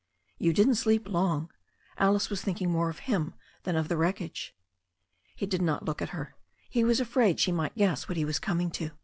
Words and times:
"You 0.39 0.51
didn't 0.51 0.77
sleep 0.81 1.07
long." 1.07 1.51
Alice 1.95 2.31
was 2.31 2.41
thinking 2.41 2.71
more 2.71 2.89
of 2.89 2.97
him 3.05 3.35
than 3.65 3.75
of 3.75 3.87
the 3.87 3.95
wreckage. 3.97 4.55
He 5.35 5.45
did 5.45 5.61
not 5.61 5.85
look 5.85 6.01
at 6.01 6.09
her. 6.09 6.33
He 6.71 6.83
was 6.83 6.99
afraid 6.99 7.39
she 7.39 7.51
might 7.51 7.75
g^ess 7.75 8.09
what 8.09 8.17
he 8.17 8.25
was 8.25 8.39
coming 8.39 8.71
to. 8.71 8.89